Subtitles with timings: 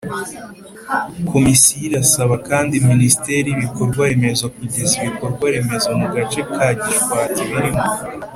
[1.29, 7.83] Komisiyo irasaba kandi Minisiteri y Ibikorwa remezo kugeza ibikorwa Remezo mu gace ka gishwati birimo